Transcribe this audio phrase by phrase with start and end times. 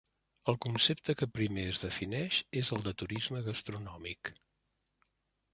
[0.51, 4.37] El concepte que primer es defineix és el de turisme gastronòmic.